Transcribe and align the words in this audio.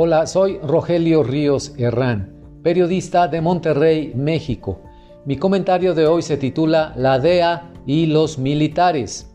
Hola, 0.00 0.28
soy 0.28 0.60
Rogelio 0.62 1.24
Ríos 1.24 1.74
Herrán, 1.76 2.32
periodista 2.62 3.26
de 3.26 3.40
Monterrey, 3.40 4.12
México. 4.14 4.78
Mi 5.24 5.36
comentario 5.36 5.92
de 5.92 6.06
hoy 6.06 6.22
se 6.22 6.36
titula 6.36 6.92
La 6.94 7.18
DEA 7.18 7.72
y 7.84 8.06
los 8.06 8.38
militares. 8.38 9.34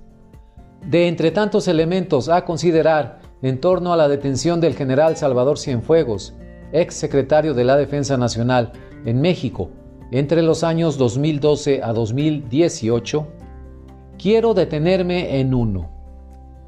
De 0.87 1.09
entre 1.09 1.31
tantos 1.31 1.67
elementos 1.67 2.29
a 2.29 2.45
considerar 2.45 3.19
en 3.41 3.59
torno 3.59 3.91
a 3.91 3.97
la 3.97 4.07
detención 4.07 4.61
del 4.61 4.73
general 4.73 5.17
Salvador 5.17 5.59
Cienfuegos, 5.59 6.33
ex 6.71 6.95
secretario 6.95 7.53
de 7.53 7.65
la 7.65 7.75
Defensa 7.75 8.15
Nacional 8.15 8.71
en 9.03 9.19
México, 9.19 9.69
entre 10.11 10.41
los 10.43 10.63
años 10.63 10.97
2012 10.97 11.83
a 11.83 11.91
2018, 11.91 13.27
quiero 14.17 14.53
detenerme 14.53 15.41
en 15.41 15.53
uno. 15.53 15.89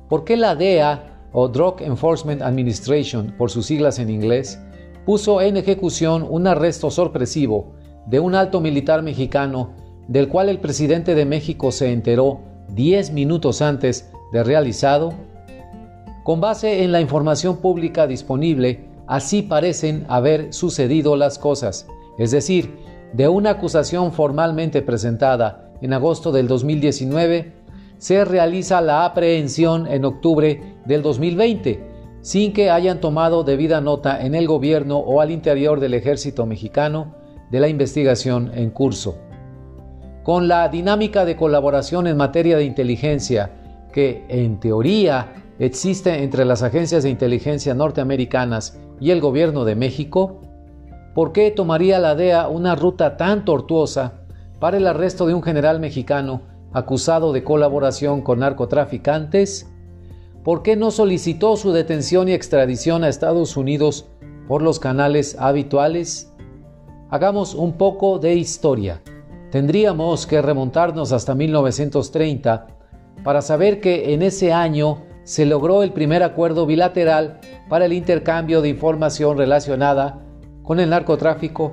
¿Por 0.10 0.26
qué 0.26 0.36
la 0.36 0.54
DEA 0.54 1.15
o 1.38 1.50
Drug 1.50 1.82
Enforcement 1.82 2.42
Administration 2.42 3.36
por 3.38 3.52
sus 3.52 3.66
siglas 3.66 4.00
en 4.00 4.10
inglés, 4.10 4.58
puso 5.06 5.42
en 5.42 5.58
ejecución 5.58 6.26
un 6.28 6.48
arresto 6.48 6.90
sorpresivo 6.90 7.74
de 8.08 8.22
un 8.22 8.36
alto 8.36 8.62
militar 8.62 9.04
mexicano 9.04 9.74
del 10.08 10.30
cual 10.30 10.48
el 10.48 10.60
presidente 10.60 11.14
de 11.14 11.26
México 11.26 11.74
se 11.74 11.92
enteró 11.92 12.40
10 12.70 13.12
minutos 13.12 13.62
antes 13.62 14.10
de 14.32 14.44
realizado? 14.44 15.14
Con 16.24 16.40
base 16.40 16.84
en 16.84 16.94
la 16.94 17.02
información 17.02 17.58
pública 17.58 18.08
disponible, 18.08 18.86
así 19.06 19.42
parecen 19.42 20.06
haber 20.08 20.54
sucedido 20.54 21.18
las 21.18 21.38
cosas, 21.38 21.86
es 22.18 22.32
decir, 22.32 22.78
de 23.12 23.28
una 23.28 23.52
acusación 23.52 24.14
formalmente 24.14 24.82
presentada 24.82 25.70
en 25.82 25.92
agosto 25.92 26.32
del 26.32 26.48
2019, 26.48 27.65
se 27.98 28.26
realiza 28.26 28.82
la 28.82 29.06
aprehensión 29.06 29.88
en 29.88 30.06
octubre 30.06 30.78
del 30.86 31.02
2020, 31.02 31.96
sin 32.22 32.54
que 32.54 32.70
hayan 32.70 33.00
tomado 33.00 33.44
debida 33.44 33.82
nota 33.82 34.26
en 34.26 34.36
el 34.36 34.48
gobierno 34.48 34.98
o 34.98 35.22
al 35.22 35.32
interior 35.32 35.80
del 35.80 35.94
ejército 35.94 36.46
mexicano 36.46 37.16
de 37.52 37.60
la 37.60 37.68
investigación 37.68 38.52
en 38.54 38.72
curso. 38.72 39.18
Con 40.24 40.48
la 40.48 40.68
dinámica 40.70 41.24
de 41.24 41.36
colaboración 41.36 42.08
en 42.08 42.18
materia 42.18 42.58
de 42.58 42.64
inteligencia 42.64 43.52
que, 43.94 44.26
en 44.28 44.60
teoría, 44.60 45.34
existe 45.60 46.24
entre 46.24 46.46
las 46.46 46.64
agencias 46.64 47.04
de 47.04 47.12
inteligencia 47.12 47.74
norteamericanas 47.76 48.80
y 49.00 49.12
el 49.12 49.22
gobierno 49.22 49.66
de 49.66 49.76
México, 49.76 50.42
¿por 51.14 51.32
qué 51.32 51.52
tomaría 51.52 52.00
la 52.00 52.16
DEA 52.16 52.48
una 52.48 52.76
ruta 52.76 53.18
tan 53.18 53.46
tortuosa 53.46 54.26
para 54.60 54.78
el 54.78 54.88
arresto 54.88 55.28
de 55.28 55.34
un 55.34 55.44
general 55.44 55.80
mexicano 55.80 56.42
acusado 56.76 57.32
de 57.32 57.44
colaboración 57.44 58.22
con 58.22 58.40
narcotraficantes? 58.40 59.72
¿Por 60.44 60.62
qué 60.62 60.76
no 60.76 60.92
solicitó 60.92 61.56
su 61.56 61.72
detención 61.72 62.28
y 62.28 62.34
extradición 62.34 63.04
a 63.04 63.08
Estados 63.08 63.56
Unidos 63.56 64.10
por 64.50 64.62
los 64.62 64.78
canales 64.80 65.38
habituales? 65.40 66.34
Hagamos 67.10 67.56
un 67.56 67.78
poco 67.78 68.20
de 68.20 68.36
historia. 68.36 69.02
Tendríamos 69.52 70.28
que 70.28 70.42
remontarnos 70.42 71.14
hasta 71.14 71.34
1930 71.34 72.68
para 73.24 73.42
saber 73.42 73.80
que 73.80 74.14
en 74.14 74.22
ese 74.22 74.52
año 74.52 75.04
se 75.24 75.46
logró 75.46 75.82
el 75.82 75.94
primer 75.94 76.24
acuerdo 76.24 76.66
bilateral 76.66 77.40
para 77.70 77.86
el 77.86 77.94
intercambio 77.94 78.62
de 78.62 78.68
información 78.68 79.38
relacionada 79.38 80.26
con 80.62 80.82
el 80.82 80.90
narcotráfico 80.90 81.72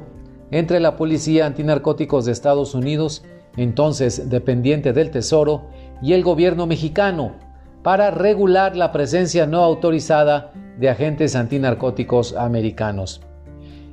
entre 0.52 0.78
la 0.78 0.96
Policía 0.96 1.44
Antinarcóticos 1.46 2.24
de 2.24 2.32
Estados 2.32 2.74
Unidos 2.74 3.24
entonces 3.56 4.30
dependiente 4.30 4.92
del 4.92 5.10
Tesoro, 5.10 5.66
y 6.02 6.14
el 6.14 6.22
gobierno 6.24 6.66
mexicano 6.66 7.32
para 7.82 8.10
regular 8.10 8.76
la 8.76 8.92
presencia 8.92 9.46
no 9.46 9.62
autorizada 9.62 10.52
de 10.78 10.88
agentes 10.88 11.36
antinarcóticos 11.36 12.34
americanos. 12.34 13.20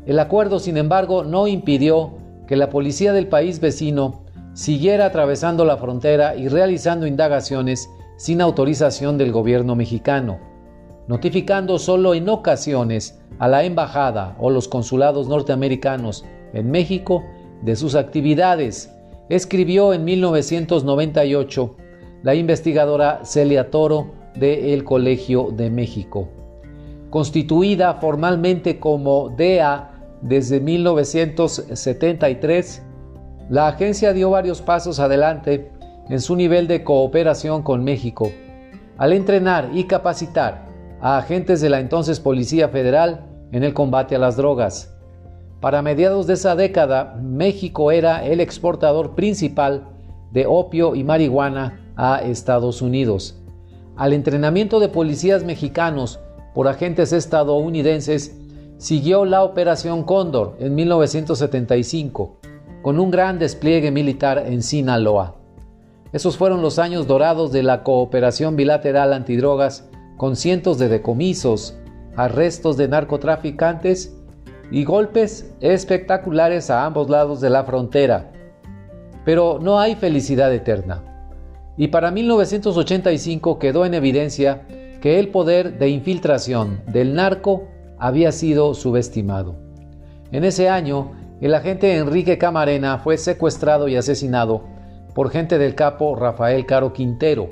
El 0.06 0.20
acuerdo, 0.20 0.60
sin 0.60 0.78
embargo, 0.78 1.24
no 1.24 1.48
impidió 1.48 2.18
que 2.48 2.56
la 2.56 2.70
policía 2.70 3.14
del 3.14 3.28
país 3.28 3.60
vecino 3.60 4.24
siguiera 4.54 5.06
atravesando 5.06 5.66
la 5.66 5.78
frontera 5.78 6.36
y 6.36 6.48
realizando 6.48 7.06
indagaciones 7.06 7.90
sin 8.18 8.42
autorización 8.42 9.18
del 9.18 9.32
gobierno 9.32 9.76
mexicano, 9.76 10.40
notificando 11.08 11.80
solo 11.80 12.14
en 12.14 12.28
ocasiones 12.28 13.22
a 13.40 13.48
la 13.48 13.64
embajada 13.64 14.36
o 14.40 14.50
los 14.50 14.68
consulados 14.68 15.28
norteamericanos 15.28 16.26
en 16.54 16.72
México 16.72 17.24
de 17.62 17.76
sus 17.76 17.96
actividades 17.96 18.94
escribió 19.30 19.94
en 19.94 20.04
1998 20.04 21.78
la 22.24 22.36
investigadora 22.36 23.22
Celia 23.24 23.72
Toro 23.72 24.12
de 24.36 24.74
El 24.74 24.84
Colegio 24.84 25.52
de 25.52 25.70
México. 25.70 26.28
Constituida 27.10 27.94
formalmente 27.96 28.80
como 28.80 29.30
DEA 29.30 29.92
desde 30.22 30.60
1973, 30.60 32.84
la 33.50 33.68
agencia 33.68 34.14
dio 34.14 34.30
varios 34.30 34.62
pasos 34.62 35.00
adelante 35.00 35.72
en 36.10 36.20
su 36.20 36.36
nivel 36.36 36.68
de 36.68 36.84
cooperación 36.84 37.64
con 37.64 37.84
México, 37.84 38.32
al 38.98 39.14
entrenar 39.14 39.72
y 39.74 39.86
capacitar 39.86 40.68
a 41.02 41.18
agentes 41.18 41.62
de 41.62 41.70
la 41.70 41.80
entonces 41.80 42.20
Policía 42.20 42.70
Federal 42.70 43.26
en 43.52 43.64
el 43.64 43.74
combate 43.74 44.16
a 44.16 44.20
las 44.20 44.36
drogas. 44.36 44.96
Para 45.60 45.82
mediados 45.82 46.26
de 46.26 46.36
esa 46.36 46.56
década, 46.56 47.20
México 47.22 47.92
era 47.92 48.26
el 48.26 48.40
exportador 48.40 49.16
principal 49.16 49.90
de 50.32 50.46
opio 50.46 50.96
y 50.96 51.04
marihuana 51.04 51.92
a 51.98 52.22
Estados 52.22 52.82
Unidos. 52.82 53.36
Al 53.98 54.14
entrenamiento 54.14 54.80
de 54.80 54.88
policías 54.88 55.44
mexicanos 55.44 56.20
por 56.54 56.70
agentes 56.70 57.12
estadounidenses 57.12 58.38
siguió 58.78 59.26
la 59.26 59.44
Operación 59.44 60.04
Cóndor 60.04 60.56
en 60.60 60.76
1975, 60.76 62.38
con 62.82 62.98
un 62.98 63.12
gran 63.12 63.38
despliegue 63.38 63.92
militar 63.92 64.46
en 64.48 64.64
Sinaloa. 64.64 65.36
Esos 66.14 66.38
fueron 66.38 66.62
los 66.62 66.80
años 66.80 67.06
dorados 67.06 67.52
de 67.52 67.64
la 67.64 67.84
cooperación 67.84 68.56
bilateral 68.56 69.12
antidrogas, 69.12 69.90
con 70.16 70.38
cientos 70.38 70.80
de 70.80 70.88
decomisos, 70.88 71.78
arrestos 72.16 72.78
de 72.78 72.88
narcotraficantes 72.88 74.19
y 74.72 74.84
golpes 74.84 75.54
espectaculares 75.62 76.70
a 76.70 76.86
ambos 76.86 77.10
lados 77.10 77.42
de 77.42 77.50
la 77.50 77.64
frontera. 77.64 78.32
Pero 79.26 79.60
no 79.62 79.80
hay 79.80 79.96
felicidad 79.96 80.54
eterna. 80.54 81.04
Y 81.78 81.88
para 81.88 82.12
1985 82.12 83.58
quedó 83.60 83.86
en 83.86 83.94
evidencia 83.94 84.68
que 85.02 85.20
el 85.20 85.30
poder 85.30 85.80
de 85.80 85.90
infiltración 85.90 86.82
del 86.88 87.16
narco 87.16 87.68
había 87.98 88.32
sido 88.32 88.74
subestimado. 88.74 89.56
En 90.32 90.44
ese 90.44 90.70
año, 90.70 91.14
el 91.42 91.56
agente 91.56 91.96
Enrique 91.96 92.38
Camarena 92.38 93.00
fue 93.00 93.18
secuestrado 93.18 93.88
y 93.88 93.96
asesinado 93.96 94.64
por 95.16 95.32
gente 95.32 95.58
del 95.58 95.74
capo 95.74 96.16
Rafael 96.16 96.66
Caro 96.66 96.94
Quintero, 96.94 97.48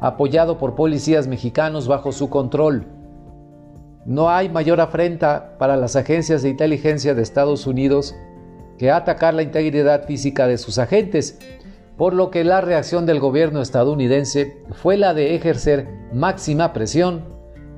apoyado 0.00 0.58
por 0.58 0.74
policías 0.74 1.26
mexicanos 1.26 1.88
bajo 1.88 2.12
su 2.12 2.28
control 2.30 2.86
no 4.08 4.30
hay 4.30 4.48
mayor 4.48 4.80
afrenta 4.80 5.58
para 5.58 5.76
las 5.76 5.94
agencias 5.94 6.40
de 6.40 6.48
inteligencia 6.48 7.14
de 7.14 7.20
Estados 7.20 7.66
Unidos 7.66 8.16
que 8.78 8.90
atacar 8.90 9.34
la 9.34 9.42
integridad 9.42 10.06
física 10.06 10.46
de 10.46 10.56
sus 10.56 10.78
agentes, 10.78 11.38
por 11.98 12.14
lo 12.14 12.30
que 12.30 12.42
la 12.42 12.62
reacción 12.62 13.04
del 13.04 13.20
gobierno 13.20 13.60
estadounidense 13.60 14.62
fue 14.70 14.96
la 14.96 15.12
de 15.12 15.34
ejercer 15.34 15.88
máxima 16.10 16.72
presión 16.72 17.22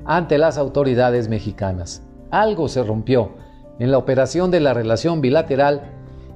ante 0.04 0.38
las 0.38 0.56
autoridades 0.56 1.28
mexicanas. 1.28 2.06
Algo 2.30 2.68
se 2.68 2.84
rompió 2.84 3.32
en 3.80 3.90
la 3.90 3.98
operación 3.98 4.52
de 4.52 4.60
la 4.60 4.72
relación 4.72 5.20
bilateral 5.20 5.90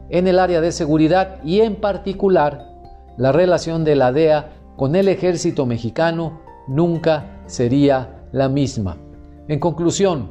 en 0.09 0.27
el 0.27 0.41
área 0.41 0.61
de 0.61 0.73
seguridad 0.73 1.41
y 1.45 1.61
en 1.61 1.77
particular 1.77 2.67
la 3.17 3.31
relación 3.31 3.85
de 3.85 3.95
la 3.95 4.11
DEA 4.11 4.55
con 4.77 4.97
el 4.97 5.07
ejército 5.07 5.67
mexicano 5.67 6.41
nunca 6.67 7.39
sería 7.47 8.25
la 8.33 8.49
misma. 8.49 9.04
En 9.49 9.59
conclusión, 9.59 10.31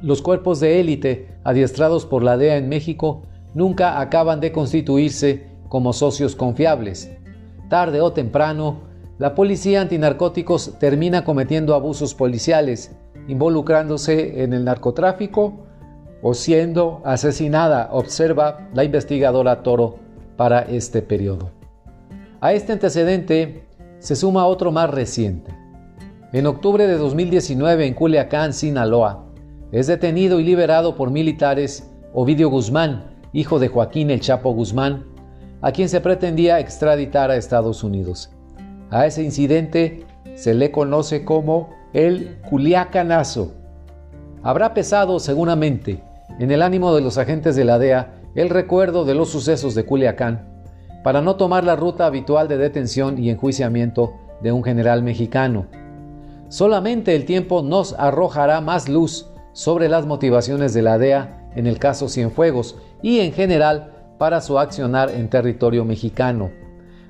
los 0.00 0.22
cuerpos 0.22 0.60
de 0.60 0.80
élite 0.80 1.28
adiestrados 1.44 2.06
por 2.06 2.22
la 2.22 2.36
DEA 2.36 2.56
en 2.56 2.68
México 2.68 3.22
nunca 3.54 4.00
acaban 4.00 4.40
de 4.40 4.52
constituirse 4.52 5.46
como 5.68 5.92
socios 5.92 6.36
confiables. 6.36 7.10
Tarde 7.68 8.00
o 8.00 8.12
temprano, 8.12 8.80
la 9.18 9.34
policía 9.34 9.80
antinarcóticos 9.80 10.78
termina 10.78 11.24
cometiendo 11.24 11.74
abusos 11.74 12.14
policiales, 12.14 12.94
involucrándose 13.28 14.42
en 14.42 14.52
el 14.52 14.64
narcotráfico 14.64 15.64
o 16.22 16.34
siendo 16.34 17.02
asesinada, 17.04 17.88
observa 17.92 18.68
la 18.74 18.84
investigadora 18.84 19.62
Toro 19.62 19.96
para 20.36 20.60
este 20.62 21.02
periodo. 21.02 21.50
A 22.40 22.52
este 22.52 22.72
antecedente 22.72 23.64
se 23.98 24.16
suma 24.16 24.46
otro 24.46 24.72
más 24.72 24.90
reciente. 24.90 25.61
En 26.34 26.46
octubre 26.46 26.86
de 26.86 26.96
2019 26.96 27.86
en 27.86 27.92
Culiacán, 27.92 28.54
Sinaloa, 28.54 29.26
es 29.70 29.86
detenido 29.86 30.40
y 30.40 30.44
liberado 30.44 30.96
por 30.96 31.10
militares 31.10 31.90
Ovidio 32.14 32.48
Guzmán, 32.48 33.18
hijo 33.34 33.58
de 33.58 33.68
Joaquín 33.68 34.10
El 34.10 34.20
Chapo 34.20 34.54
Guzmán, 34.54 35.04
a 35.60 35.72
quien 35.72 35.90
se 35.90 36.00
pretendía 36.00 36.58
extraditar 36.58 37.30
a 37.30 37.36
Estados 37.36 37.84
Unidos. 37.84 38.30
A 38.88 39.04
ese 39.04 39.22
incidente 39.22 40.06
se 40.34 40.54
le 40.54 40.70
conoce 40.70 41.22
como 41.26 41.68
el 41.92 42.38
Culiacanazo. 42.48 43.52
Habrá 44.42 44.72
pesado 44.72 45.20
seguramente 45.20 46.02
en 46.38 46.50
el 46.50 46.62
ánimo 46.62 46.94
de 46.94 47.02
los 47.02 47.18
agentes 47.18 47.56
de 47.56 47.66
la 47.66 47.78
DEA 47.78 48.22
el 48.34 48.48
recuerdo 48.48 49.04
de 49.04 49.14
los 49.14 49.28
sucesos 49.28 49.74
de 49.74 49.84
Culiacán 49.84 50.48
para 51.04 51.20
no 51.20 51.36
tomar 51.36 51.62
la 51.62 51.76
ruta 51.76 52.06
habitual 52.06 52.48
de 52.48 52.56
detención 52.56 53.22
y 53.22 53.28
enjuiciamiento 53.28 54.14
de 54.40 54.50
un 54.50 54.64
general 54.64 55.02
mexicano. 55.02 55.66
Solamente 56.52 57.16
el 57.16 57.24
tiempo 57.24 57.62
nos 57.62 57.94
arrojará 57.94 58.60
más 58.60 58.86
luz 58.86 59.26
sobre 59.54 59.88
las 59.88 60.04
motivaciones 60.04 60.74
de 60.74 60.82
la 60.82 60.98
DEA 60.98 61.48
en 61.56 61.66
el 61.66 61.78
caso 61.78 62.10
Cienfuegos 62.10 62.76
y 63.00 63.20
en 63.20 63.32
general 63.32 63.94
para 64.18 64.42
su 64.42 64.58
accionar 64.58 65.08
en 65.08 65.30
territorio 65.30 65.86
mexicano. 65.86 66.50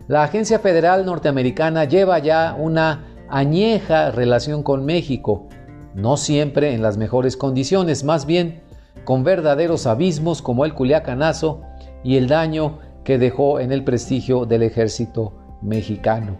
La 0.07 0.23
Agencia 0.23 0.61
Federal 0.61 1.05
Norteamericana 1.05 1.87
lleva 1.87 2.21
ya 2.21 2.55
una 2.57 3.05
añeja 3.29 4.13
relación 4.13 4.63
con 4.63 4.85
México, 4.85 5.49
no 5.93 6.17
siempre 6.17 6.73
en 6.73 6.81
las 6.81 6.97
mejores 6.97 7.37
condiciones, 7.37 8.05
más 8.05 8.27
bien 8.27 8.63
con 9.03 9.25
verdaderos 9.25 9.89
abismos 9.89 10.41
como 10.41 10.65
el 10.65 10.73
Culiacanazo 10.73 11.63
y 12.05 12.17
el 12.17 12.29
daño 12.29 12.79
que 13.03 13.19
dejó 13.19 13.59
en 13.59 13.73
el 13.73 13.83
prestigio 13.83 14.47
del 14.47 14.63
ejército 14.63 15.33
mexicano. 15.63 16.39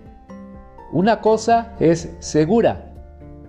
Una 0.93 1.21
cosa 1.21 1.73
es 1.81 2.15
segura, 2.21 2.92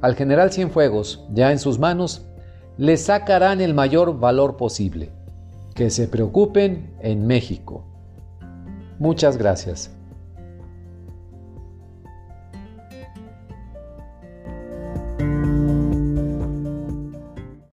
al 0.03 0.15
general 0.15 0.51
Cienfuegos, 0.51 1.23
ya 1.31 1.53
en 1.53 1.59
sus 1.59 1.79
manos, 1.79 2.25
le 2.77 2.97
sacarán 2.97 3.61
el 3.61 3.73
mayor 3.73 4.19
valor 4.19 4.57
posible. 4.57 5.13
Que 5.75 5.89
se 5.89 6.09
preocupen 6.09 6.93
en 6.99 7.25
México. 7.25 7.85
Muchas 8.99 9.37
gracias. 9.37 9.91